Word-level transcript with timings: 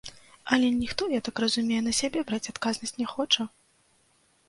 Але 0.53 0.67
ніхто, 0.77 1.09
я 1.17 1.19
так 1.27 1.43
разумею, 1.45 1.79
на 1.89 1.93
сябе 2.01 2.19
браць 2.33 2.51
адказнасць 2.57 2.97
не 3.01 3.07
хоча? 3.17 3.51